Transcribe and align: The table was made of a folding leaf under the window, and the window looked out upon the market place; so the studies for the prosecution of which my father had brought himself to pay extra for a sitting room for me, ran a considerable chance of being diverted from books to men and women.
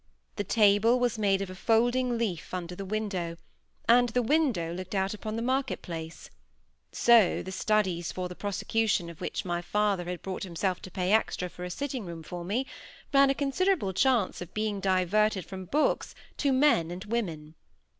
The 0.37 0.43
table 0.43 0.99
was 0.99 1.19
made 1.19 1.43
of 1.43 1.51
a 1.51 1.55
folding 1.55 2.17
leaf 2.17 2.55
under 2.55 2.73
the 2.75 2.85
window, 2.85 3.37
and 3.87 4.09
the 4.09 4.23
window 4.23 4.73
looked 4.73 4.95
out 4.95 5.13
upon 5.13 5.35
the 5.35 5.43
market 5.43 5.83
place; 5.83 6.31
so 6.91 7.43
the 7.43 7.51
studies 7.51 8.11
for 8.11 8.27
the 8.27 8.33
prosecution 8.33 9.11
of 9.11 9.21
which 9.21 9.45
my 9.45 9.61
father 9.61 10.05
had 10.05 10.23
brought 10.23 10.41
himself 10.41 10.81
to 10.81 10.89
pay 10.89 11.11
extra 11.13 11.49
for 11.49 11.63
a 11.63 11.69
sitting 11.69 12.03
room 12.03 12.23
for 12.23 12.43
me, 12.43 12.65
ran 13.13 13.29
a 13.29 13.35
considerable 13.35 13.93
chance 13.93 14.41
of 14.41 14.55
being 14.55 14.79
diverted 14.79 15.45
from 15.45 15.65
books 15.65 16.15
to 16.37 16.51
men 16.51 16.89
and 16.89 17.05
women. 17.05 17.53